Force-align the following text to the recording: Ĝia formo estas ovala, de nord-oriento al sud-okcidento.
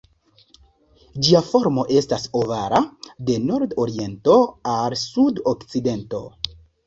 Ĝia 1.25 1.41
formo 1.49 1.83
estas 1.99 2.25
ovala, 2.39 2.79
de 3.29 3.35
nord-oriento 3.43 4.37
al 4.77 4.97
sud-okcidento. 5.03 6.23